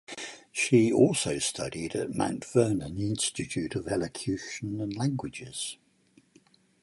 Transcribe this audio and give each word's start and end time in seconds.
She 0.51 0.91
also 0.91 1.37
studied 1.37 1.93
at 1.93 2.15
Mount 2.15 2.43
Vernon 2.43 2.97
Institute 2.97 3.75
of 3.75 3.87
Elocution 3.87 4.81
and 4.81 4.95
Languages. 4.97 5.77